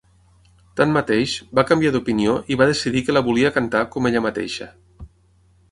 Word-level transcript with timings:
Tanmateix, 0.79 1.35
va 1.59 1.65
canviar 1.73 1.91
d'opinió 1.97 2.33
i 2.55 2.59
va 2.63 2.67
decidir 2.73 3.05
que 3.09 3.17
la 3.17 3.25
volia 3.29 3.53
cantar 3.61 3.83
com 3.97 4.11
ella 4.11 4.25
mateixa. 4.29 4.71